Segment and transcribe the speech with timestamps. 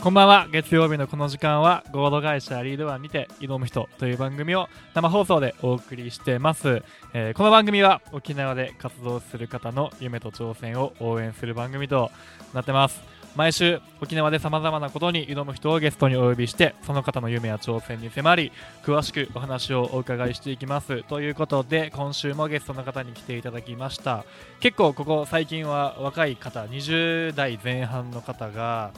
[0.00, 0.46] こんばんは。
[0.52, 6.84] 月曜日のこの時間は合同会社リードワンにて挑む人という番組を生放送でお送りしてます、
[7.14, 12.12] えーこの番組は沖縄で活動する方の夢と挑戦を応援する番組と
[12.54, 13.02] なってます。
[13.34, 18.52] 毎週沖縄でさまざまなことに挑む人をゲストにお呼びしてその方の夢や挑戦に迫り
[18.84, 21.02] 詳しくお話をお伺いしていきます。
[21.04, 24.24] ということで今週もゲストの方に来ていただきました。
[24.60, 28.92] 結構ここ最近は若い方20代前半の方が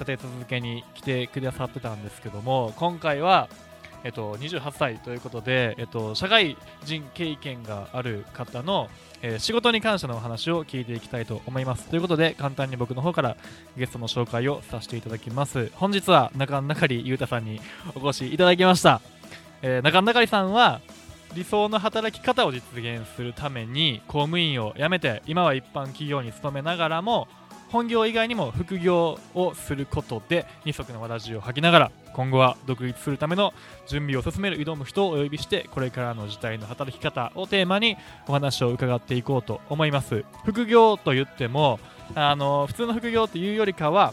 [0.00, 3.48] 立て続けに来てくださってたんですけども今回は、
[4.02, 8.88] えっと、28歳ということで、えっと、社会人経験がある方の、
[9.22, 11.88] えー仕事に関してのお話を聞いていきたいと思います。
[11.88, 13.36] ということで簡単に僕の方から
[13.76, 15.70] ゲストの紹介をさせていただきます。
[15.74, 17.60] 本日は中中里裕太さんに
[17.94, 19.02] お越しいただきました、
[19.60, 20.80] えー中中里さんは
[21.34, 27.28] 理想の働き方を実現するために公務員を辞めて今は一般企業に勤めながらも
[27.70, 33.54] 本業以外にも副業をすることで二足のわらじを履きながら今後は独立するための
[33.86, 37.96] 準備を進める挑む人をお呼びしてこれからの時代の働き方をテーマに
[38.26, 40.24] お話を伺っていこうと思います。
[40.44, 41.78] 副業と言っても
[42.14, 44.12] あの普通の副業というよりかは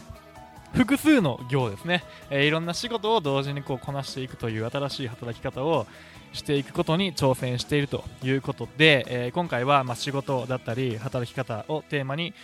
[0.74, 5.86] 複数の業ですね、えーいろんな仕事を同時にこうこなしていくという新しい働き方を
[6.32, 12.34] していくことに挑戦しているということで、えー今回はま仕事だったり働き方をテーマに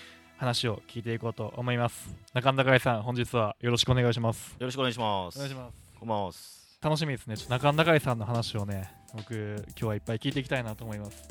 [0.45, 2.15] 話を聞いていこうと思います。
[2.35, 4.51] 中田会さん本日はよろしくお願いします。
[4.59, 5.37] よろしくお願いします。
[5.37, 5.75] お願いします。
[5.99, 6.33] こんばんは。
[6.83, 7.37] 楽しみですね。
[7.39, 9.35] ちょっと中田会さんの話をね僕
[9.69, 11.27] 今日はいっぱい聞いていきたいなと思います。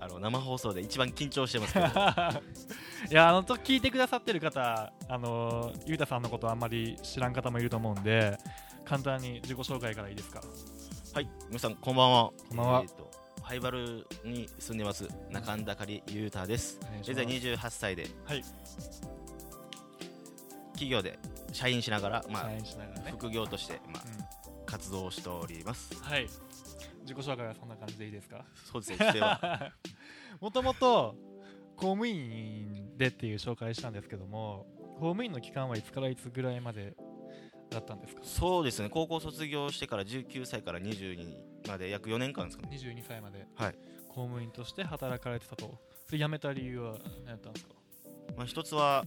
[0.00, 1.86] あの生放送で一番緊張してますけど、
[3.12, 8.36] いやあのと聞いてくださってる方あのゆうたさんのことあんまり知らん方もいると思うんで
[8.84, 10.40] 簡単に自己紹介からいいですか？
[11.14, 12.30] はい、皆さんこんばんは。
[12.48, 12.82] こんばんは。
[12.82, 13.09] えー
[13.54, 16.78] イバルに住んでます中田かりゆうたです。
[17.02, 18.42] 現在28歳ではい。
[20.72, 21.18] 企業で
[21.52, 22.62] 社員しながら、まあ、ね、
[23.10, 24.64] 副業として、まあ、うん。
[24.66, 25.92] 活動しております。
[26.02, 26.26] はい。
[27.02, 28.44] 自己紹介はそんな感じでいいですか？
[28.72, 29.72] そうですね、規定は。
[30.40, 31.16] もともと
[31.76, 36.94] 公務員でっていう紹介したんですけども公務員の期間はいつからいつぐらいまで
[37.70, 38.20] だったんですか？
[38.24, 41.36] そうですね、高校卒業してから19歳から22
[41.68, 42.76] まで約4年間ですかね。
[42.76, 43.46] 22歳まで。
[43.54, 43.74] はい。
[44.08, 45.78] 公務員として働かれてたと。
[46.06, 47.74] それ辞めた理由は何やったんですか、
[48.36, 49.04] まあ、一つは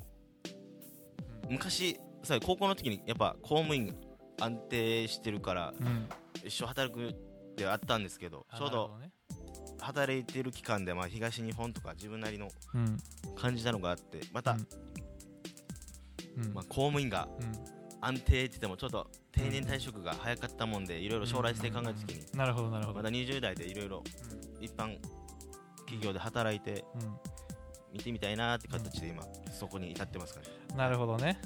[1.43, 1.53] うん。
[1.53, 3.93] 昔、さ高校の時にやっぱ公務員
[4.39, 6.07] 安定してるからうん、
[6.45, 7.13] 一生働くっ
[7.55, 8.97] てあったんですけど、あちょうど
[9.79, 12.47] 働いてる期間で、まあ、東日本とか自分なりの
[13.35, 14.55] 感じたのがあってまた、
[16.53, 17.72] まあ、公務員がうん
[18.05, 22.25] 安定って言ってもちょっと定年退職が早かったもんでいろいろ将来性考えた時に。
[22.37, 24.03] なるほどなるほど、まだ20代でいろいろ
[24.59, 24.97] 一般
[25.77, 27.17] 企業で働いてうん。
[27.93, 30.47] 見てみたいなって形で今そこに至ってますかね。
[30.71, 31.39] うんなるほどね。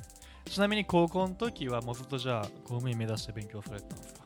[0.46, 4.22] ちなみに高校の時はもうずっとじゃあ公務員目指して勉強されてたんですか？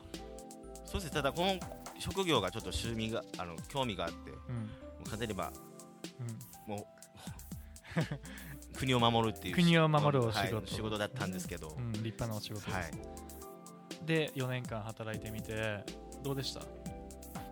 [0.85, 1.09] そうです。
[1.09, 1.55] ねただこの
[1.99, 4.55] 職業がちょっと趣味があの興味があってもうん。
[5.01, 5.51] う簡単に言えば
[6.67, 6.75] うん。
[6.75, 6.85] もう
[8.81, 12.91] 国を守るっていう国を守るお仕はい事仕事だったんですけど、うん、立派なお仕事です、はい。
[14.07, 15.85] で4年間働いてみて
[16.23, 16.61] どうでした、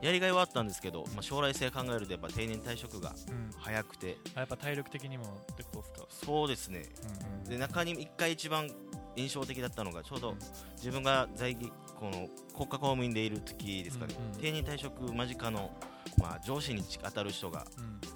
[0.01, 4.17] やりがいはあったんですけど、まあ、将来性考えるとやっぱ定年退職がうん、早くて。
[4.33, 6.85] あやっぱ体力的にもってことですか、そうですね。
[7.03, 7.49] うんうん。
[7.49, 8.67] で中に1回一番
[9.15, 10.35] 印象的だったのがちょうど
[10.77, 14.41] 自分が在籍この国家公務員でいる時ですかね、うんうん。
[14.41, 15.69] 定年退職間近の、
[16.17, 18.08] まあ、上司に当たる人がうん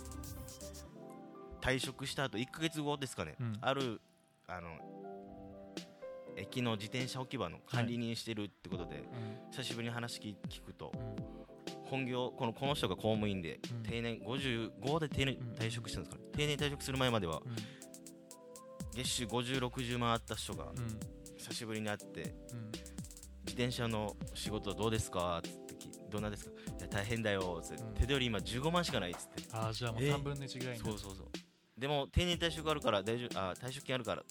[1.63, 3.57] 退職した後1ヶ月後ですかね、うん。
[3.61, 4.01] ある
[4.47, 4.77] あの
[6.35, 9.03] 駅の自転車置き場の管理人してるってことで、うん。
[9.51, 11.15] 久しぶりに話聞聞くとうん。
[11.85, 13.83] 本業このこの人が公務員で、うん。
[13.83, 15.53] 定年55で定年うん。
[15.53, 17.55] 退職したんですかね、定年退職する前まではうん。
[18.93, 20.75] 月収5060万あった人がうん。
[21.37, 22.71] 久しぶりに会ってうん。
[23.45, 26.51] 自転車の仕事どうですかつってきどんなですか？
[26.51, 27.93] いや大変だよつって、うん。
[27.93, 29.43] 手取り今15万しかないっつって。
[29.53, 31.27] ああじゃあもうえ？3分の1ぐらいそうそうそう
[31.83, 34.23] でも定年退職あるから大丈夫あ退職金あるから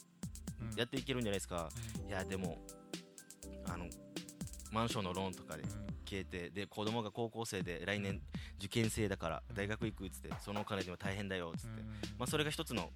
[0.62, 0.78] うん。
[0.78, 1.68] やっていけるんじゃないですか、
[2.08, 2.56] いやでも
[3.68, 3.84] あの
[4.70, 5.68] マンションのローンとかでうん。
[6.08, 8.22] 消えてで子供が高校生で来年
[8.56, 11.88] 受験生だから大学行くっつってそのお金でも大変だよっつって、うん。
[12.18, 12.88] まあ、それが一つの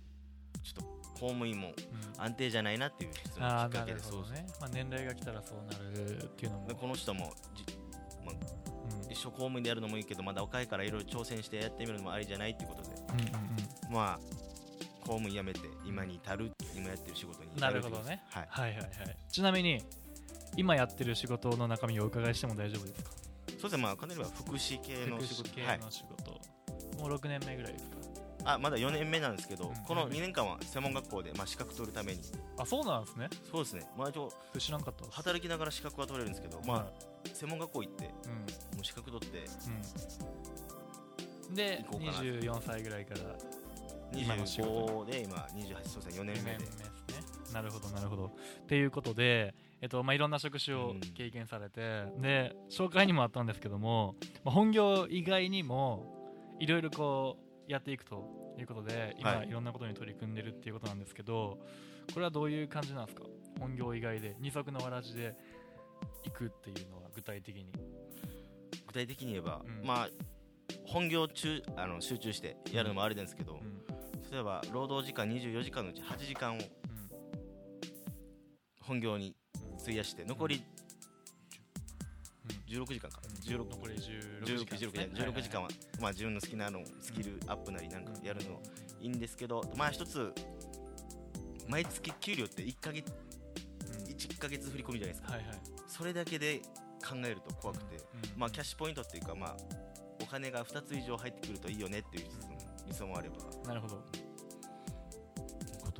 [0.62, 0.82] ちょっと
[1.20, 2.24] 公務員もうん。
[2.24, 6.68] 安定じゃないなっていうきああっかけでなるほどね、まあ、年齢が来たらそうなるっていうのも。
[6.68, 7.64] でこの人もじ
[8.26, 9.12] うん。
[9.12, 12.88] 一生公務員でやるのもいいけどまだ若いからいろいろ挑戦してやってみるのもありじゃないっていうことで。
[12.96, 13.20] うん
[13.88, 13.94] うん。
[13.94, 14.45] まあ
[15.06, 18.22] 公務員辞めて今に至る今やってる仕事に至なるほどね。
[18.30, 18.46] はい。
[18.48, 18.90] はいはいはい。
[19.30, 19.82] ちなみに
[20.56, 23.10] 今やってる仕事の中身をお伺いしても大丈夫ですか？
[23.58, 23.82] そうですね。
[23.82, 25.78] まあかなりは福祉系の仕福祉系事はい。
[25.78, 26.30] の仕事、
[26.98, 27.96] もう6年目ぐらいですか？
[28.48, 29.76] あまだ4年目なんですけど、うん。
[29.84, 32.20] この2年間は専門学校で、まあ、資格取るために。
[32.58, 33.28] あそうなんですね。
[33.50, 38.10] そうですね、まあ、知らんかった働きながら資格は取れるんですけど、まあ、専門学校行っても
[38.74, 38.80] うん。
[38.80, 39.44] う資格取って
[41.48, 41.54] うん。
[41.54, 43.20] で行こうかな24歳ぐらいから
[44.16, 46.56] 今の仕事25で今28そうですね4年目で。
[46.56, 47.52] 2年目ですね。
[47.52, 48.26] なるほどなるほど。
[48.26, 48.30] っ
[48.66, 51.00] ていうことで、えっとまあ、いろんな職種をうん。
[51.00, 57.36] 経験されて、で紹介にもあったんですけども、まあ、本業以外にもいろいろこ
[57.68, 59.48] うやっていくということで今、はい。
[59.48, 61.58] い、ろんなことに取り組んでるっていうことなんですけど
[62.12, 63.24] これはどういう感じなんですか？
[63.58, 65.34] 本業以外で二足のわらじで
[66.24, 67.66] 行くっていうのは具体的に。
[68.86, 69.86] 具体的に言えば、うん。
[69.86, 70.08] まあ
[70.84, 73.82] 本業中あの集中してやるのもあれですけど、うん
[74.36, 76.60] 例えば労働時間24時間のうち8時間を
[78.82, 79.34] 本業に
[79.80, 80.62] 費やして残り
[82.68, 83.22] 16時間か。
[83.42, 85.10] 16残り16 16時間ですね。
[85.14, 85.68] 16 16時間は、
[86.02, 88.60] まあ、自分の好きなのスキルアップなりなんかやるの
[89.00, 90.30] いいんですけど、まあ一つ
[91.66, 95.32] 毎月給料って1ヶ月うん1ヶ月振り込みじゃないですか
[95.86, 96.60] それだけで
[97.02, 97.96] 考えると怖くて、
[98.36, 99.56] まあキャッシュポイントっていうかまあ
[100.22, 102.24] お金が2つ以上入ってくるといいよねっていう
[102.86, 103.36] 理想もあれば
[103.68, 104.00] なるほど、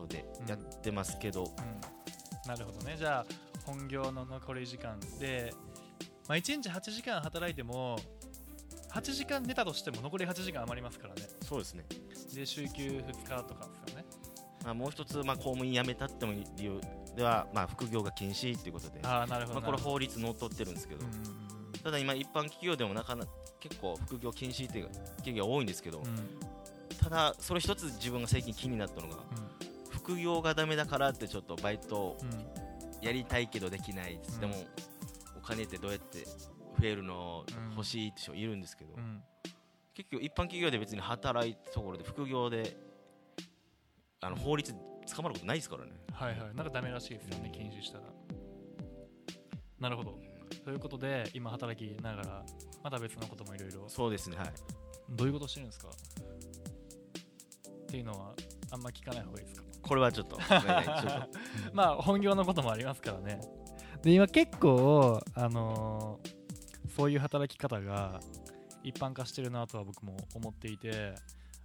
[0.06, 0.48] でうん。
[0.48, 2.96] やってますけど、うん、なるほどね。
[2.98, 3.26] じゃあ
[3.64, 5.52] 本業の残り時間で、
[6.28, 7.98] まあ、1日8時間働いても
[8.92, 11.22] 8時間寝たとしても残り8時間余りますからね。
[11.42, 11.84] そうですね、
[12.34, 14.04] で週休2日とかですよね。
[14.64, 16.80] まあ、もう一つ、まあ、公務員辞めたっても理由
[17.14, 21.04] では、まあ、副業が禁止っていうことでああなるほどまあ、これ法律のっとってるんですけど、
[21.84, 23.30] ただ今一般企業でもなかなか
[23.60, 26.06] 結構副業禁止っていう企業が多いんですけど、うん。
[26.06, 26.56] うん
[27.06, 29.18] ただそれ一つ自分が最近気になったのが
[30.06, 32.16] 副業がダメだからってちょっとバイト
[33.02, 34.40] やりたいけどできないです、うん。
[34.42, 34.54] でも
[35.36, 36.20] お金ってどうやって
[36.80, 39.20] 増えるのうん欲しいって人いるんですけど、うん。
[39.94, 42.76] 結局一般企業で別に働いたところで副業で
[44.20, 45.90] あの法律捕まることないですからね。
[46.12, 46.54] はいはい。
[46.54, 48.04] なんかダメらしいですよね禁止したら。
[49.80, 50.20] なるほど。
[50.64, 52.46] ということで今働きながら
[52.84, 53.88] また別のこともいろいろ。
[53.88, 54.52] そうですねはい。
[55.10, 55.88] どういうことしてるんですか？
[55.88, 55.92] っ
[57.88, 58.34] ていうのは
[58.70, 59.65] あんま聞かない方がいいですか？
[59.86, 60.66] これはちょっとちょっと。
[61.72, 63.40] まあ本業のこともありますからね。
[64.02, 66.36] で今結構あのー
[66.96, 68.20] そういう働き方が
[68.82, 71.14] 一般化してるなとは僕も思っていて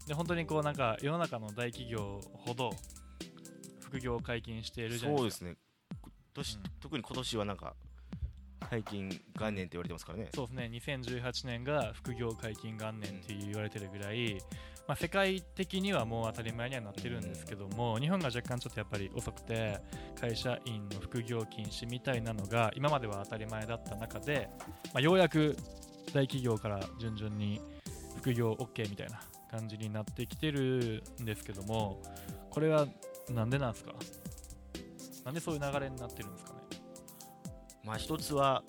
[0.06, 2.72] で本当にこうなんか世の中の大企業ほど
[3.80, 5.18] 副業を解禁しているじゃないでか。
[5.20, 5.56] そうですすね。
[6.02, 6.64] 今年うん。
[6.82, 7.76] 特に今年はなんか
[8.69, 9.10] 解禁
[9.40, 10.30] 元年って言われてますからね。
[10.34, 10.69] そうですね。
[10.74, 14.38] 2018年が副業解禁元年って言われてるぐらい、
[14.88, 19.80] まあ、世界的にはもう当たり前にはなってるんですけども、日本が若干ちょっとやっぱり遅くて
[20.19, 24.50] 会社員の副業禁止みたいなのが今までは当たり前だった中で、
[24.94, 25.56] まあ、ようやく
[26.13, 27.62] 大企業から順々に
[28.18, 32.02] 副業 OK みたいな感じになってきてるんですけども
[32.50, 32.88] これは
[33.30, 33.94] なんでなんですか？
[35.25, 36.61] なんでそういう流れになってるんですかね？
[37.83, 38.63] まあ一つは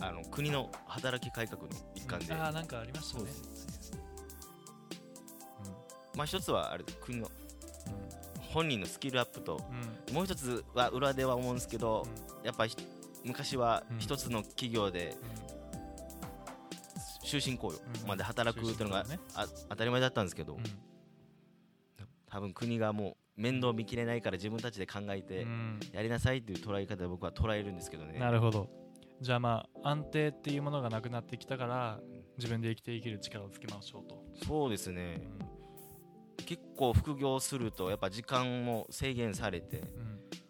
[0.00, 3.30] あの国の働き改革の一環で、ああなんかありましたね。
[6.16, 7.92] まあ一つはあれ国のうん。
[7.92, 8.24] うん
[8.54, 9.60] 本人のスキルアップと
[10.08, 10.14] うん。
[10.14, 12.06] もう一つは裏では思うんですけど、
[12.44, 12.76] やっぱひ
[13.24, 13.98] 昔はうん。
[13.98, 15.16] 一つの企業で
[17.24, 18.08] 終身雇用うん。
[18.08, 20.62] まで働くっていうのが、あ当たり前だったんですけど、うん。
[22.30, 25.80] 多分国がもう面倒見きれないから自分たちで考えてうん。
[25.92, 28.18] やりなさいっていう捉え方で僕は捉えるんですけどね。
[28.18, 28.68] なるほど。
[29.20, 32.00] じゃあまあ安定っていうものがなくなってきたから
[32.36, 35.22] 自分で生きていける力をつけましょうと、そうですね。
[36.46, 39.86] 結構副業するとやっぱ時間も制限されてやっ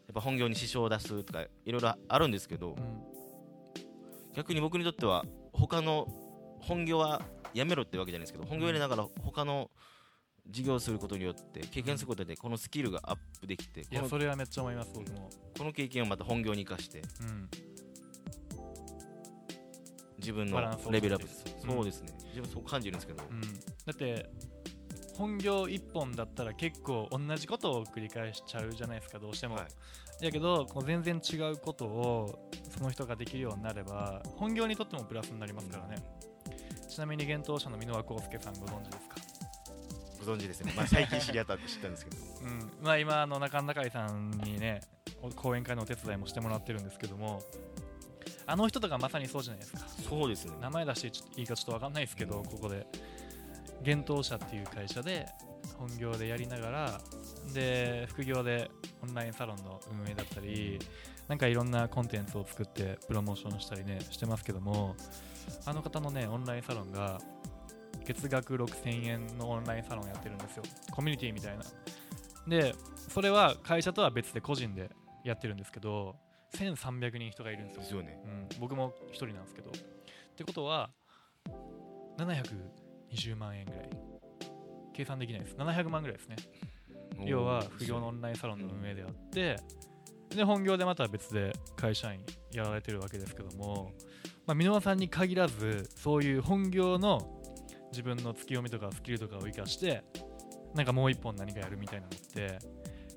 [0.08, 3.02] うんぱ本業に支障を出すとかいろいろあるんですけど、うん。
[4.34, 6.06] 逆に僕にとっては他の
[6.60, 7.22] 本業は
[7.52, 9.70] やめろってわけじゃないですけど本業やりながら他の
[10.48, 17.48] 事業をすることによって経験することでこのスキルがアップできてこのいやそれはめっちゃ思います僕も、この経験をまた本業に生かしてうん、
[20.18, 20.60] 自分の
[20.90, 21.28] レベルアップ。
[21.66, 22.12] そうですね。
[22.28, 23.46] 自分そう感じるんですけど、うん、だ
[23.92, 24.30] って
[25.16, 29.66] 本業一本だったら結構同じことを繰り返しちゃうじゃないですかどうしても、はい。
[30.24, 35.96] だけどこう全然違うことをその人ができるようになれば本業にとってもプラスになりますからね、
[36.88, 39.16] ちなみに幻冬舎の箕輪康介さんご存知ですか？
[40.24, 42.16] ご存知ですね、まあ、最近知り合ったって知ったんですけど。
[42.42, 42.70] うん。
[42.82, 44.80] まあ、今あの中野中井さんにね
[45.22, 47.42] お講演会のお手伝いもしてもらってるんですけども。
[48.46, 49.80] あの人とかまさにそうじゃないですか。
[50.08, 50.52] そうですね。
[50.60, 52.86] 名前出してちょっといいかちょっと分かんないですけどここで。
[53.84, 55.26] 幻冬舎っていう会社で
[55.76, 57.00] 本業でやりながら
[57.52, 58.70] で副業で
[59.02, 60.78] オンラインサロンの運営だったり
[61.28, 64.96] なんかいろんなコンテンツを作ってプロモーションしたりねしてますけども
[65.66, 67.20] あの方のねオンラインサロンが
[68.04, 70.62] 月額6000円のオンラインサロンやってるんですよ。
[70.90, 71.64] コミュニティみたいな。
[72.46, 74.90] でそれは会社とは別で個人で
[75.24, 76.14] やってるんですけど
[76.54, 77.82] 1300人人がいるんですよ。
[77.82, 78.18] ですよね。
[78.24, 79.70] うん、僕も1人なんですけど。
[79.70, 79.72] っ
[80.36, 80.90] てことは
[82.18, 83.90] 720万円ぐらい。
[84.92, 85.56] 計算できないです。
[85.56, 86.36] 700万ぐらいですね。
[87.24, 89.56] 要は副業のオンラインサロンの運営であって
[90.30, 92.20] で本業でまた別で会社員
[92.52, 93.92] やられてるわけですけども、
[94.46, 97.33] まあ、箕輪さんに限らずそういう本業の
[97.94, 100.02] 自分の強みとかスキルとかを生かして
[100.74, 102.58] なんかもう一本何かやるみたいなのって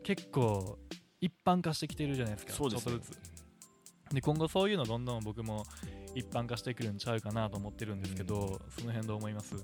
[0.04, 0.78] 結構
[1.20, 2.92] 一般化してきてるじゃないですかそうですね。
[2.92, 4.14] ちょっとずつ。
[4.14, 5.66] で今後そういうのどんどん僕も
[6.14, 9.56] 一般化してくるんちゃうかなと思ってるんですけど、その辺どう思います？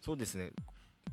[0.00, 0.50] そうですね。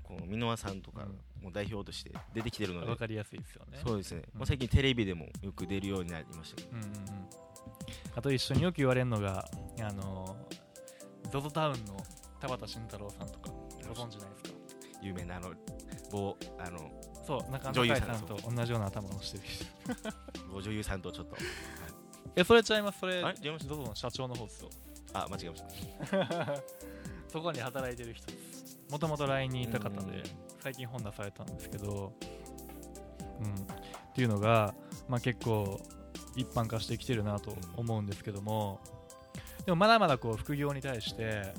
[0.02, 1.08] この箕輪さんとか
[1.42, 2.88] も代表として出てきてるので。
[2.88, 3.80] 分かりやすいですよね。
[3.86, 4.40] そうですね、うん。
[4.40, 6.70] まあ、最近テレビでもよく出るようになりましたけど。
[6.72, 6.94] うんうんうん、
[8.16, 9.48] あと一緒によく言われるのが
[9.80, 10.36] あの
[11.32, 11.98] ZOZO タウンの
[12.48, 13.50] 田畑慎太郎さんとか
[13.88, 14.50] ご存知ないですか？
[15.02, 15.52] 有名なあの
[16.12, 16.92] 某あの
[17.26, 19.44] そう中女優野海さんと同じような頭をしてる
[20.52, 21.36] 某女優さんとちょっと
[22.36, 23.00] やそれちゃいます。
[23.00, 23.38] それあれ？
[23.42, 24.70] 違いました？ZOZO の社長の方ですよ。
[25.14, 25.64] あ間違えまし
[26.10, 26.64] た。
[27.30, 28.80] そこに働いてる人です。
[28.90, 30.12] もともと LINE にいた方うん。
[30.12, 30.24] で
[30.62, 32.14] 最近本出されたんですけど
[33.40, 33.54] うん。
[33.54, 33.56] っ
[34.16, 34.74] ていうのが、
[35.08, 35.80] まあ、結構
[36.36, 38.80] 一般化してきてるなと思うんですけども
[39.66, 41.54] でもまだまだこう副業に対して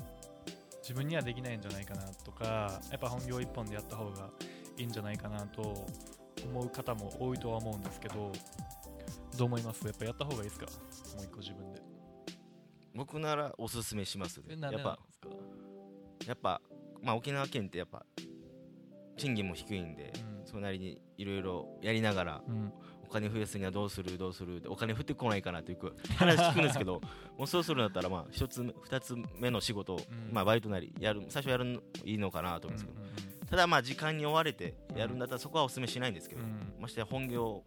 [0.87, 4.29] 自分にはできないんじゃないかなとかやっぱ本業一本でやった方が
[4.77, 5.87] いいんじゃないかなと
[6.45, 8.31] 思う方も多いとは思うんですけど
[9.35, 9.83] どう思います？
[9.83, 10.67] やっぱやった方がいいですか？
[11.15, 11.81] もう一個自分で。
[12.93, 14.55] 僕ならおすすめしますね。
[14.61, 14.99] やっぱ
[16.27, 16.61] やっぱ
[17.01, 18.05] まあ沖縄県ってやっぱ
[19.17, 20.45] 賃金も低いんで、うん。
[20.45, 22.71] それなりにいろいろやりながらうん
[23.07, 25.77] お金増やすにはどうするどうするお金降ってこないかなという
[26.17, 27.01] 話聞くんですけど
[27.37, 29.99] もうそうするんだったらまあ一つ目二つ目の仕事を、う
[30.31, 30.33] ん。
[30.33, 36.73] まあバイトなりやる最初やるのいいのかなと思うんですけど、ただまあ時間に追われてやるんだったらそこはお勧めしないんですけど、うん。
[36.79, 37.63] ましてや本業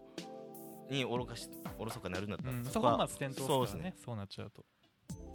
[0.90, 3.94] におろかしおろそかなるんだったら、うん、そこはまあステントそうですすね。
[4.04, 4.64] そうなっちゃうと。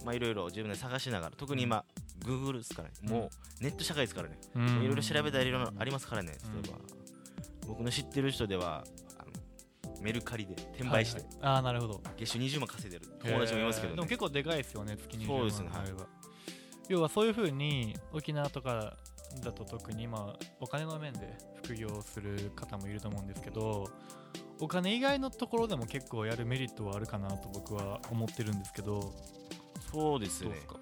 [0.04, 1.84] まあいろいろ自分で探しながら特に今、
[2.20, 2.94] Google ですからね。
[3.04, 3.10] うん。
[3.10, 3.30] も
[3.60, 4.38] うネット社会ですからね。
[4.54, 6.62] いいろいろ調べたらいろいろありますからねうん。
[6.62, 6.78] 例えば、
[7.66, 8.84] 僕の知ってる人では
[10.00, 11.40] メルカリで転売して、はいはい。
[11.42, 12.00] ああなるほど。
[12.16, 13.06] 月収20万稼いでる。
[13.22, 13.92] 友達もいますけど、ね。
[13.92, 13.96] えー。
[13.96, 15.38] でも結構でかいですよね月20万。
[15.38, 15.70] そうですね。
[15.72, 16.06] あれば
[16.88, 18.96] 要はそういうふうに沖縄とか
[19.42, 23.90] だと特に今お金の面で副業をする方もいると思うんですけど
[24.60, 29.12] お金以外のところでも結構やるメリットはあるかなと僕は思ってるんですけど
[29.90, 30.50] そうですね。
[30.50, 30.76] どうですか？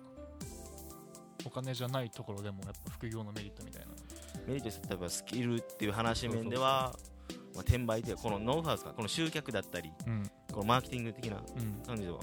[1.45, 3.89] お金じゃないところでもやっぱ副業のメリットみたいな。
[4.47, 6.95] メリット例えばスキルっていう話面では
[7.55, 10.23] まあ、転売でこのノウハウですかこの集客だったりうん。
[10.53, 11.83] このマーケティング的なうん。
[11.87, 12.19] 感じでは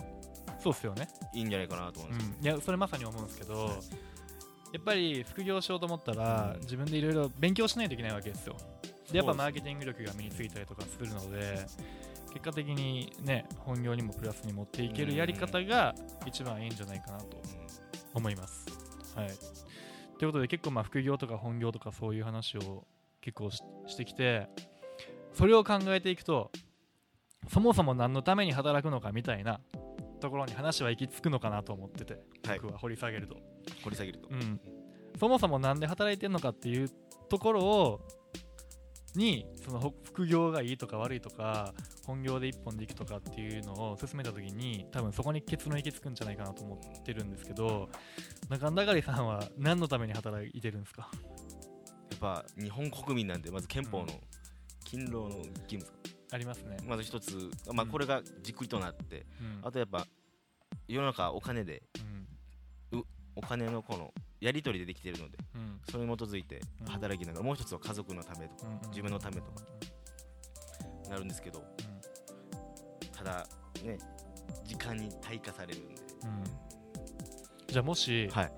[0.60, 1.08] そうっすよね。
[1.34, 3.68] いいんじゃないかなと思うんですうん、いやそれまさに思うんですけど、
[4.74, 6.62] やっぱり副業しようと思ったら、うん。
[6.62, 8.58] 自分でいろいろ勉強しないといけないわけですよ。
[9.12, 11.66] でやっぱマーケティング力が身についたりとかするので
[12.32, 15.96] 結果的にね本業にもプラスに持っていけるやり方が
[16.26, 17.42] 一番いいんじゃないかなと
[18.14, 18.66] 思います、
[19.16, 19.30] はい。
[20.20, 22.86] ということで結構まあ副業とか本業とかそういう話を
[23.22, 24.48] 結構ししてきて
[25.39, 26.51] それを考えていくと
[27.48, 29.62] そもそも何のために働くのかみたいな
[30.19, 32.60] ところに話は行き着くのかなと思っててはい。
[32.60, 33.38] 僕は掘り下げると、
[33.86, 34.60] 掘り下げると、うん、
[35.17, 36.89] そもそもなんで働いてるのかっていう
[37.29, 38.01] ところを
[39.15, 41.74] にそのほ副業がいいとか悪いとか
[42.05, 47.88] 本業で一本でいくとかっていうのを進めた時に多分そこに結論行き着くんじゃないかなと思ってるんですけど
[48.50, 51.10] 中田狩さんは何のために働いてるんですか？
[52.12, 54.08] やっぱ日本国民なんでまず憲法の
[54.89, 55.86] 勤労の義務
[56.31, 57.91] ありますね、まず一つ、まあ、うん。
[57.91, 59.67] これがじっくりとなって、うん。
[59.67, 60.08] あとやっぱ
[60.88, 61.84] 世の中お金で
[62.91, 63.03] うん。
[63.36, 65.79] お金のこのやり取りでできているのでうん。
[65.91, 66.88] それに基づいてうん。
[66.88, 69.62] 働きながら、もう一つは家族のためとかうんうん自分のためとか
[71.08, 71.63] なるんですけど
[73.15, 73.48] ただ
[73.84, 73.98] ね
[74.65, 75.96] 時間に対価されるんで。
[77.67, 78.51] じゃあもし、はい。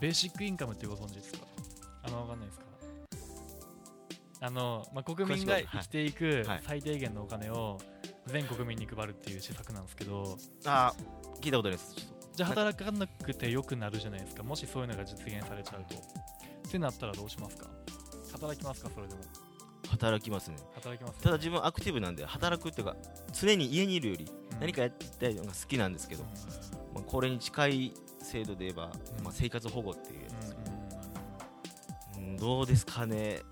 [0.00, 1.40] ベーシックインカムってご存知ですか？
[2.04, 2.66] あのわかんないですか？
[4.44, 6.60] あの、まあ、国民が生きていくはい。
[6.62, 7.78] 最低限のお金を
[8.26, 10.36] 全国民に配るっていう施策なんですけど
[10.66, 11.96] あー聞いたことあります
[12.34, 14.42] じゃあ働かなくてよくなるじゃないですか。
[14.42, 15.94] もしそういうのが実現されちゃうと。
[15.96, 17.68] ってなったらどうしますか？
[18.32, 18.90] 働きますか？
[18.92, 19.20] それでも。
[19.88, 20.56] 働きますね。
[20.74, 22.96] 働きますただ自分アクティブなんで働くっていうか
[23.32, 24.60] 常に家にいるよりうん。
[24.60, 26.24] 何かやってたいのが好きなんですけど、
[26.92, 29.24] まあ、これに近い制度で言えば、うん。
[29.24, 30.56] まあ、生活保護っていうやつ。
[32.18, 33.42] うんどうですかね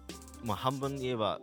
[0.42, 1.40] まあ半分言えば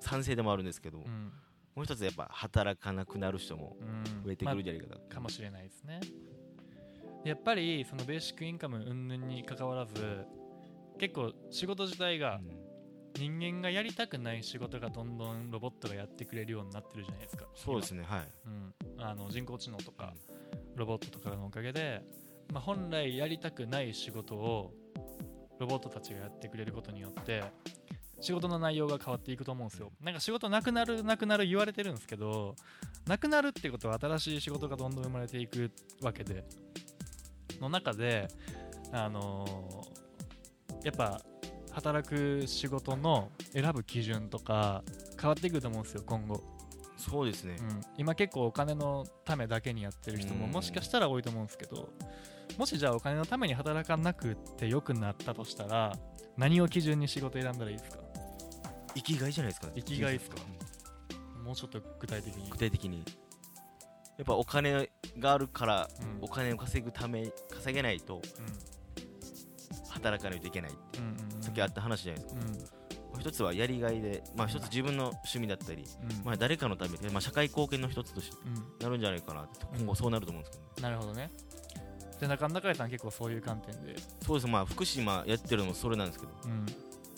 [0.00, 1.04] 賛成でもあるんですけど、うん。
[1.04, 1.32] うん
[1.74, 4.24] もう一つやっぱ働かなくなる人もうん。
[4.24, 6.00] 増えてくるんじゃないかな、かもしれないですね。
[7.24, 10.26] やっぱりそのベーシックインカム云々に関わらず
[10.98, 12.40] 結構仕事自体が
[13.16, 17.46] 人間がやりたくない仕事がどんどんロボットがやってくれるようになってるじゃないですか。
[17.54, 18.28] そうですねはい。
[18.44, 20.14] 今うん、あの人工知能とか
[20.74, 22.02] ロボットとかのおかげで、
[22.52, 24.72] まあ、本来やりたくない仕事を
[25.58, 27.42] ロボットたちがやってくれることによって
[28.20, 29.92] 仕事の内容が変わっていくと思うんですよ。
[30.02, 32.56] なんか仕事なくなるなくなる言われてるんですけど
[33.06, 35.70] なくなるってことは新しい仕事がどんどん生まれていく
[36.02, 36.44] わけで
[37.60, 38.28] の中で
[38.92, 39.98] あのー
[40.84, 41.20] やっぱ
[41.72, 44.84] 働く仕事の選ぶ基準とか
[45.20, 46.40] 変わってくると思うんですよ今後。
[46.96, 47.56] そうですね。
[47.60, 50.52] うん、今結構お金のためだけにやってる人もうん。
[50.52, 51.88] もしかしたら多いと思うんですけど
[52.56, 55.92] もしじゃあお金のために働かなくてよくなったとしたら
[56.36, 57.98] 何を基準に仕事選んだらいいですか？
[58.94, 59.68] 生きがいじゃないですか。
[59.74, 60.36] 生きがいっすか？
[60.40, 62.50] うんもうちょっと具体的に。
[62.50, 63.04] 具体的に。
[64.18, 65.88] やっぱお金があるから
[66.20, 66.24] うん。
[66.24, 68.20] お金を稼ぐため稼げないと
[69.88, 70.70] 働かないといけない。
[70.70, 70.98] って
[71.40, 72.40] さっきあった話じゃないですか。
[72.40, 72.52] うん。
[72.52, 72.58] ま
[73.16, 76.24] あ一つはやりがいでまあ一つ自分の趣味だったりうん。
[76.24, 78.54] まあ誰かのためにまあ社会貢献の一つとしてうん。
[78.80, 80.82] なるんじゃないかなって今後そうなると思うんですけどね。
[80.82, 81.30] なるほどね。
[82.20, 83.96] で中中井さん結構そういう観点で。
[84.20, 84.46] そうです。
[84.46, 86.32] まあ福祉まあやってるのもそれなんですけど。
[86.44, 86.66] うん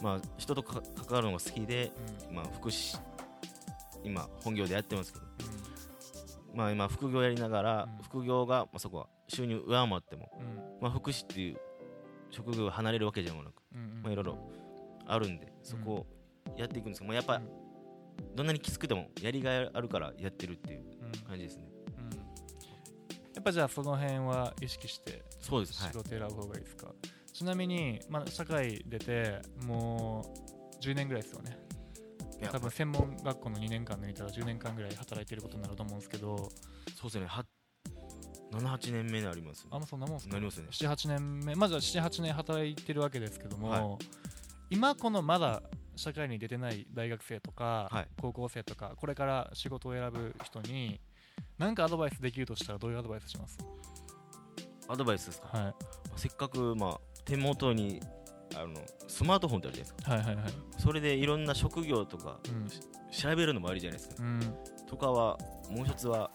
[0.02, 1.92] まあ人とか関わるのが好きで
[2.30, 2.98] まあ福祉
[4.02, 5.24] 今本業でやってますけど。
[6.52, 8.02] まあ今副業やりながらうん。
[8.02, 10.46] 副業がまあそこは収入上回ってもうん。
[10.46, 11.56] うんまあ福祉っていう
[12.30, 14.02] 職業を離れるわけでもなくうんうん。
[14.02, 14.38] まあいろいろ
[15.06, 16.06] あるんでそこを
[16.56, 17.40] やっていくんですけどもうやっぱ
[18.34, 21.12] どんなにきつくてもやりがいあるからやってるっていううん。
[21.28, 21.64] 感じですね。
[21.98, 22.18] うん。
[22.18, 25.80] やっぱじゃあその辺は意識してそうです。
[25.82, 25.92] はい。
[25.92, 26.88] 仕事選ぶ方がいいですか、
[27.40, 30.30] ちなみに、まあ、社会出ても
[30.78, 31.56] う10年ぐらいですよね。
[32.52, 36.36] 多分専門学校の2年間抜いたら10年間ぐらい働いてることになると思うんですけど。
[36.36, 36.50] そう
[37.04, 37.24] ですね。
[37.24, 37.42] は
[38.52, 39.70] 78年目になりますね。
[39.72, 40.34] あそんなもんですか。
[40.34, 40.66] なりますね。
[40.70, 43.84] 78年目まずは78年働いてるわけですけども、はい。
[44.68, 45.62] 今このまだ
[45.96, 48.08] 社会に出てない大学生とか、はい。
[48.20, 51.00] 高校生とかこれから仕事を選ぶ人に
[51.56, 53.56] 何かアドバイスできるとしたらどういうアドバイスします？
[54.88, 55.48] アドバイスですか？
[55.58, 55.74] はい。
[56.16, 58.00] せっかくまあ手元に
[58.56, 58.74] あの
[59.08, 60.12] スマートフォンってあるじゃないですか。
[60.12, 60.52] はいはいはい。
[60.78, 62.68] それでいろんな職業とかうん。
[63.10, 64.22] 調べるのもありじゃないですか。
[64.22, 64.40] うん。
[64.88, 66.30] とかはもう一つは、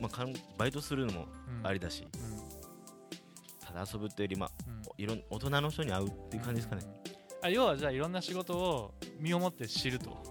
[0.00, 1.26] まあ、かんバイトするのも
[1.60, 1.66] うん。
[1.66, 2.06] ありだし、
[3.60, 4.74] ただ遊ぶっていうより、まあ、うん。
[4.74, 6.82] うんいろん大人の人に会うっていう感じですかね、
[7.42, 10.22] あ要はじゃあいろんな仕事を身をもって知ると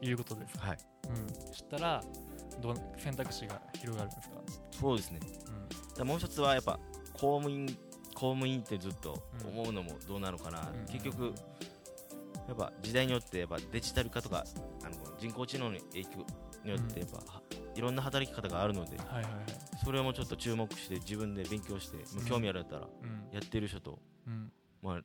[0.00, 0.78] いうことですか、はい。
[1.10, 2.02] うん、知ったら
[2.62, 4.36] どう選択肢が広がるんですか、
[4.70, 5.20] そうですね。
[5.94, 6.78] でもう一つはやっぱ
[7.12, 7.66] 公務員
[8.16, 10.92] 公務員ってずっと思うのもどうなのかな、うん。
[10.92, 11.34] 結局
[12.48, 14.44] やっぱ時代によってやっぱデジタル化とか
[14.82, 16.26] あの人工知能の影響
[16.64, 17.42] によってやっぱ、
[17.74, 19.32] いろんな働き方があるのではいはいはい、
[19.84, 22.24] それもちょっと注目して自分で勉強して、うん。
[22.24, 23.34] 興味あるやったらうん。
[23.34, 24.50] やってる人と、うん。
[24.82, 25.00] まあ、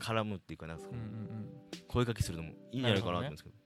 [0.00, 1.48] 絡むっていうかなんですか、うんうんうん、
[1.88, 3.56] 声かけするのもいいんじゃないかなと思うんですけど。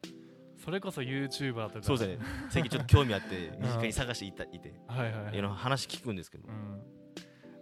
[0.64, 1.83] それこそ YouTuber とか。
[1.83, 2.18] そうですね。
[2.51, 4.74] 最近ちょっと興味あって身近に探していたいて。
[4.87, 5.57] はいはいはい。
[5.57, 6.83] 話聞くんですけど、うん、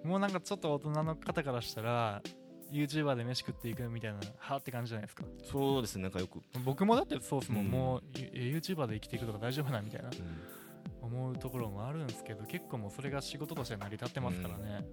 [0.07, 2.23] もうなんかちょっと大人の方からしたら
[2.73, 5.25] YouTuber で飯食っていくみたいなはって感じじゃないですか。
[5.45, 7.71] そうですねなんかよく、僕もだってそうっすもん、うん。
[7.71, 10.17] もうえ YouTuber で生きていくとか大丈夫なみたいなうん。
[11.03, 14.85] 思うところもあるんですけど結構もうそれが仕事として成り立ってますからね、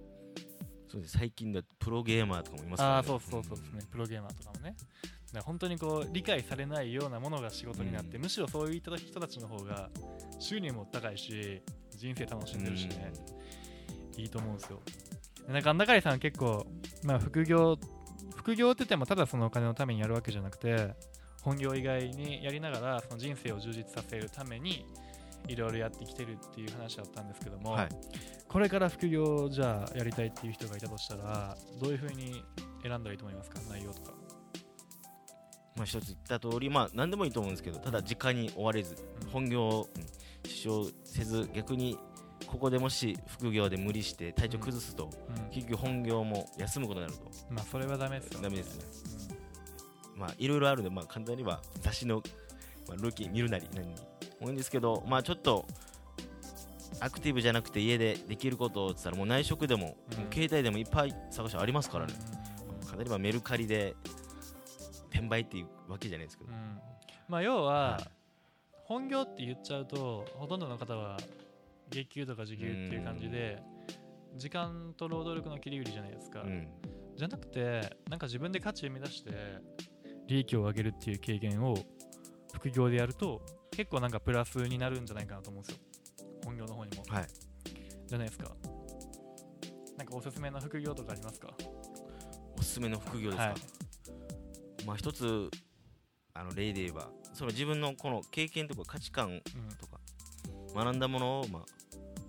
[0.88, 4.76] そうです最近だとプロゲーマーとかもいますから、ね、ああそうそうそうですね、プロゲーマーとかもね。
[5.32, 8.22] だ本当にこう理解されないようなものが仕事になって、うん。
[8.22, 9.90] むしろそういった人たちの方が
[10.38, 11.60] 収入も高いし
[11.96, 13.12] 人生楽しんでるしね、
[14.16, 14.80] いいと思うんですよ。
[14.86, 14.92] で
[15.48, 16.66] なんかあんだかりさん結構、
[17.02, 17.78] まあ、副業
[18.36, 20.94] 副業って言ってもただそのお金のためにやるわけじゃなくて
[21.42, 24.86] 本業以外にやりながらその人生を充実させるために
[25.46, 27.88] いろいろやってきてるっていう話だったんですけども、はい。
[28.48, 32.42] これから副業じゃあやりたいっていう人がいたとしたらどういうふうに
[32.82, 33.60] 選んだらいいと思いますか？
[33.68, 34.12] 内容とか。
[35.76, 39.28] まあ一つ言った通りまあ何でもいいと思うんですけどただ時間に追われずうん。
[39.28, 41.98] 本業をうん支障せず逆に
[42.54, 45.50] ここでもし副業で無理して体調崩すと、うん。
[45.50, 47.24] 結局本業も休むことになると。
[47.50, 48.40] まあそれはダメですよ。
[48.40, 49.36] ダメですね。
[50.14, 52.22] まあいろいろあるんでまあ簡単には雑誌の、
[52.86, 53.94] まあ、ルーキー見るなり何に。
[54.40, 55.66] 多いんですけどまあちょっと
[57.00, 60.18] アクティブじゃなくて家でできることをって言ったらもう内職でも,、うん。
[60.18, 62.14] もう携帯でもいっぱい探しありますからね、
[62.92, 62.98] うん。
[62.98, 63.96] 例えばメルカリで
[65.10, 66.78] 転売っていうわけじゃないですけど、うん。
[67.28, 68.08] まあ要は、はい。
[68.84, 71.16] 本業って言っちゃうとほとんどの方は
[71.90, 73.62] 月給とか時給っていう感じで
[74.36, 76.68] 時間と労働力の切り売りじゃないですか、うん。
[77.16, 79.30] じゃなくてなんか自分で価値を生み出して
[80.26, 81.76] 利益を上げるっていう経験を
[82.52, 85.82] 副業でやると結構なんかプラスになるんじゃないかなと思うんですよ。
[86.44, 87.04] 本業の方にも。
[87.08, 87.26] はい。
[88.06, 88.46] じゃないですか。
[88.46, 88.56] か
[90.12, 91.54] おすすめの副業とかありますか？
[92.58, 93.54] おすすめの副業ですか、はい。
[94.86, 95.50] まあ一つ
[96.34, 99.40] あの例で言えばその自分のこの経験とか価値観うん。
[99.78, 99.93] とか
[100.74, 101.62] 学んだものをまあ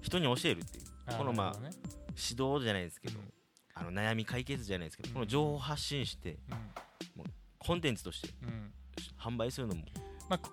[0.02, 0.86] 人に教えるっていう。
[1.18, 1.70] このまあね。
[2.10, 3.26] 指導じゃないですけど、うん。
[3.74, 5.14] あの悩み解決じゃないですけど、うん。
[5.16, 6.38] この情報を発信して
[7.60, 8.30] コンテンツとして
[9.20, 9.84] 販売するのも、
[10.30, 10.52] まあこ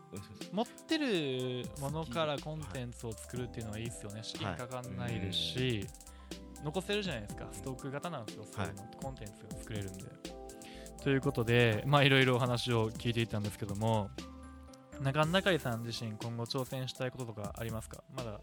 [0.53, 4.21] 持ってるものからコンテンツを作るっていうのはいいですよね。
[4.23, 5.87] 資金かかんないですし、
[6.65, 7.49] 残せるじゃないですか。
[7.53, 8.45] ストック型なんですよ。
[8.51, 10.05] そういうの、コンテンツが作れるんで。
[11.03, 14.09] ということでまあいろいろお話を聞いていったんですけども
[15.01, 18.03] 中中井さん自身今後挑戦したいこととかありますか？
[18.17, 18.39] まだ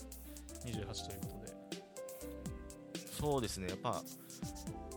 [0.66, 1.84] 28ということで。
[3.20, 3.68] そうですね。
[3.70, 4.02] やっぱ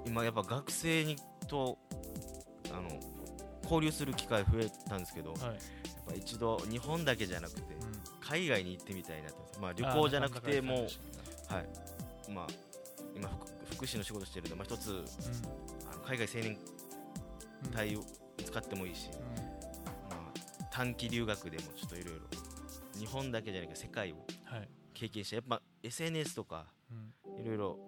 [0.07, 1.17] 今やっぱ学生に
[1.49, 1.79] と
[2.73, 2.89] あの
[3.63, 5.59] 交流する機会増えたんですけど、やっはい、
[6.09, 7.93] ぱ一度日本だけじゃなくてうん。
[8.21, 10.89] 海外に行ってみたいなとまあ旅行じゃなくてもはい。
[12.33, 12.47] まあ
[13.15, 15.93] 今福福祉の仕事してるんで、まあ、一つ中井さん。
[15.93, 16.57] あの海外青年
[17.65, 17.71] うん。
[17.73, 18.05] 隊を
[18.45, 19.19] 使ってもいいし、うん。
[19.21, 19.42] まあ、
[20.73, 22.21] 短期留学でもちょっといろいろ。
[22.99, 24.17] 日本だけじゃなくて世界を。
[24.45, 24.69] はい。
[24.95, 27.41] 経験してやっぱ SNS とかうん。
[27.41, 27.79] いろいろ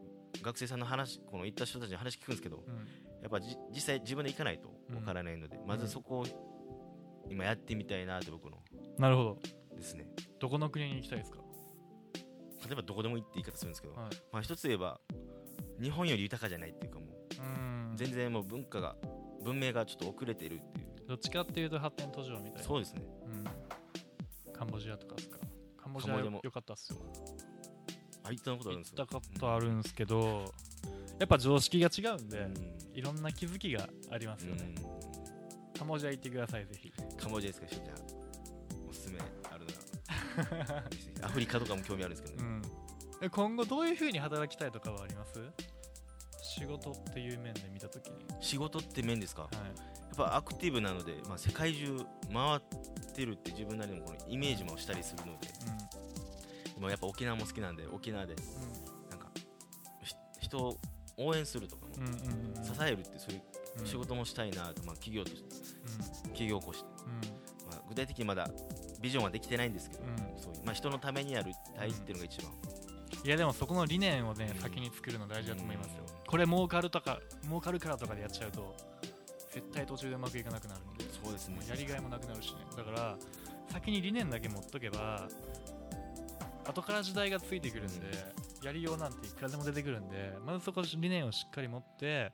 [0.42, 2.74] 学生さんの話この行った人たちの話聞くんですけどうん。
[3.22, 6.26] やっぱじ実際自分で行かないとわからないので、まずそこを
[7.30, 8.58] 今やってみたいなって僕の。
[8.98, 9.38] なるほど。
[9.74, 10.06] ですね。
[10.38, 11.38] どこの国に行きたいですか、
[12.66, 15.00] 例えばどこでも行って言い方するんですけど、はい、まあ一つ言えば
[15.80, 17.42] 日本より豊かじゃないっていうかもうう
[17.94, 17.96] ん。
[17.96, 18.96] 全然もう文化が
[19.42, 22.62] 文明がちょっと遅れてるっていうどっちかっていうと発展途上みたいな。
[22.62, 23.02] そうですね。
[24.46, 25.38] うん、カンボジアとかですか。
[25.76, 26.40] カンボジアカンボジアも。
[26.42, 26.98] よかったっすよ。
[28.24, 30.44] あ行ったことあるん行ったことあるんですけど、
[31.18, 32.54] やっぱ常識が違うんで、うん。
[32.94, 34.74] いろんな気づきがありますよね、
[35.76, 36.92] カンボジア行ってくださいぜひ。
[36.98, 37.98] うんカンボジアですかじゃあ
[38.88, 39.18] おすすめ
[39.50, 40.84] あるな
[41.26, 42.62] アフリカとかも興味あるんですけどね、うん。
[43.26, 45.38] え今後どういう風に働きたいとかはあります？
[46.58, 49.42] 仕事っていう面で見たときに、仕事って面ですか？
[49.42, 49.54] はい。
[49.54, 49.60] や
[50.14, 51.98] っぱアクティブなので、まあ、世界中
[52.32, 52.60] 回っ
[53.14, 55.48] てるって自分なりのこのイメージもしたりするので。
[56.76, 58.34] 今やっぱ沖縄も好きなんで沖縄で
[59.08, 59.28] なんか
[60.02, 60.76] ひ人を
[61.16, 62.64] 応援するとかも、うんうんうんうん。
[62.64, 63.42] 支えるってそういう
[63.80, 63.86] うん。
[63.86, 65.42] 仕事もしたいなと、まあ、企業として
[66.28, 67.68] 企業起こして、うん。
[67.70, 68.48] まあ、具体的にまだ
[69.00, 70.16] ビジョンはできてないんですけど、うん。
[70.40, 72.52] そういうまあ、人のためにやるたいっていうのが一番、
[73.24, 74.60] いやでもそこの理念をね、うん。
[74.60, 78.74] 先に作るの大事だと思いますよ、うんこれ儲かるとか儲かるからとかでやっちゃうと
[79.52, 81.04] 絶対途中でうまくいかなくなるんで。
[81.22, 81.60] そうですね。
[81.68, 82.58] やりがいもなくなるしね。
[82.76, 83.16] だから
[83.70, 85.28] 先に理念だけ持っとけば
[86.66, 88.06] 後から時代がついてくるんで、
[88.64, 92.32] やりようなんていくらでも出てくるんでまずそこ理念をしっかり持って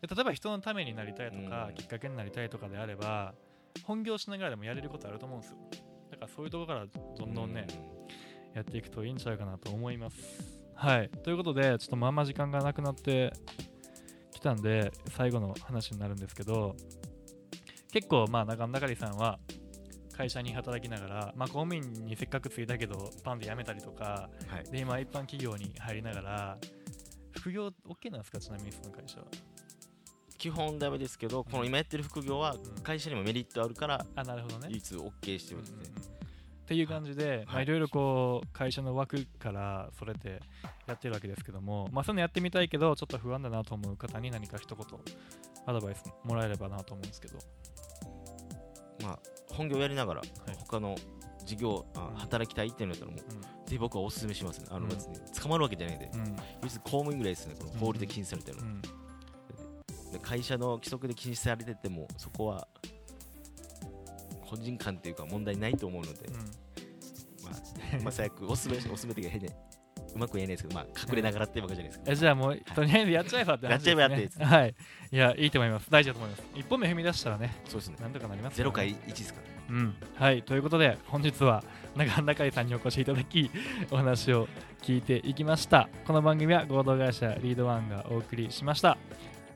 [0.00, 1.74] で例えば人のためになりたいとか、うん。
[1.74, 3.34] きっかけになりたいとかであれば
[3.82, 5.58] 本業しながらでもやれることあると思うんですよ。
[6.10, 6.86] だからそういうところから
[7.18, 7.66] どんどんね、
[8.54, 10.55] やっていくといいんちゃうかなと思います。
[10.76, 11.08] はい。
[11.24, 13.32] ということで、ちょっとまんま時間がなくなって
[14.32, 16.76] きたんで、最後の話になるんですけど、
[17.92, 19.38] 結構、まあ、中野中里さんは、
[20.16, 26.58] 会社に働きながら、まあ、公務員にせっかくついたけど、パンで辞めたりとか、はいで、今、一般企業に入りながら、
[27.32, 28.38] 副業 OK なんですか？
[28.40, 29.26] ちなみにその会社は。
[30.38, 34.68] 基本ダメですけど、この今やってる副業はうん会社にもメリットあるからあ、なるほどね。
[34.68, 36.15] 唯一 OK してますね、うんうんうん
[36.66, 40.40] っていう感じで、まあ、はいいろいろこう会社の枠からそれて
[40.88, 44.84] やってるわけですけども、まあ、そういうのやってみたいけどちょっと不安だなと思う方に何か一言
[45.64, 47.38] アドバイスもらえればなと思うんですけど。
[49.04, 49.18] まあ
[49.54, 50.30] 本業やりながらはい。
[50.58, 50.96] 他の
[51.44, 54.66] 事業あ働きたいっていうのだったらもうぜひ僕はお勧めしますね。
[54.70, 54.82] あうん。
[54.82, 56.10] の別に捕まるわけじゃないんで。
[56.12, 56.20] うん。
[56.20, 58.80] うん唯一公務員ぐらいですねこの法律で禁止されてるの、うん。
[58.80, 58.90] で
[60.20, 62.66] 会社の規則で禁止されててもそこは
[64.48, 66.28] 個人間っていうか問題ないと思うので、
[67.44, 69.52] まあ、まあ最悪おすすめおすすめというか変で
[70.14, 74.44] うまく言えないですけど、まあ、隠れながらっていうわけじゃないですか、えじゃあもうとりあえずやっちゃえばって話です、ね、やっちゃえばやって。
[74.44, 74.74] はい
[75.12, 75.90] いやいいと思います。
[75.90, 76.42] 大事だと思います。
[76.54, 77.96] 一歩目踏み出したらねそうですね。
[78.00, 78.96] なんとかなります0からね。
[79.04, 80.42] 回1ですからうん、はい。
[80.42, 81.62] ということで本日は
[81.94, 83.50] 中中井さんにお越しいただき
[83.90, 84.48] お話を
[84.82, 85.88] 聞いていきました。
[86.06, 88.95] この番組は合同会社リードワンがお送りしました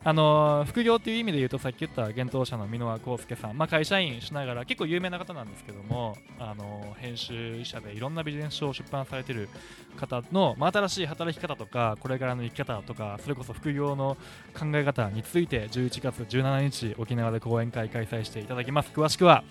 [0.02, 9.50] あの副業という意味で言うとさっき言った幻冬者の箕輪康介さん、まあ、会社員しながら結構有名な方なんですけども、あの編集者でいろんなビジネス書を出版されている
[9.98, 14.16] 方の、まあ、新しい働き方とかこれからの生き方とかそれこそ副業の
[14.58, 19.44] 考え方について11月17日沖縄で講演会開催していただきます詳しくは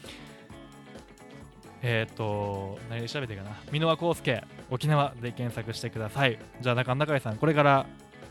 [1.82, 3.52] えっ、と、何で調べていいかな？
[3.72, 6.38] 箕輪康介、沖縄で検索してください。
[6.60, 7.86] じゃあ、中中井さん、これから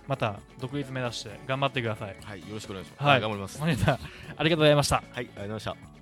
[0.09, 2.16] また独立目指して頑張ってください。
[2.25, 4.97] はいよろしくお願いします、はい頑張りますありがとうございました。
[4.97, 5.97] はいありがとうございました